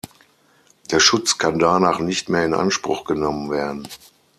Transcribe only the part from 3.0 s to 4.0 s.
genommen werden.